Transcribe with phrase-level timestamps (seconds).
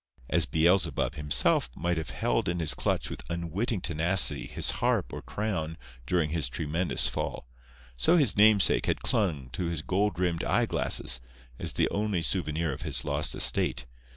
[0.31, 5.21] As Beelzebub, himself, might have held in his clutch with unwitting tenacity his harp or
[5.21, 5.77] crown
[6.07, 7.45] during his tremendous fall,
[7.97, 11.21] so his namesake had clung to his gold rimmed eyeglasses
[11.59, 13.85] as the only souvenir of his lost estate.